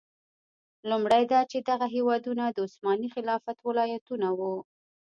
[0.89, 4.55] لومړی دا چې دغه هېوادونه د عثماني خلافت ولایتونه وو.